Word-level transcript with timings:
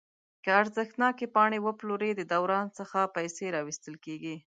که 0.43 0.49
ارزښتناکې 0.61 1.27
پاڼې 1.35 1.59
وپلوري 1.67 2.11
د 2.15 2.21
دوران 2.33 2.65
څخه 2.77 3.11
پیسې 3.15 3.45
راویستل 3.55 3.95
کیږي. 4.05 4.35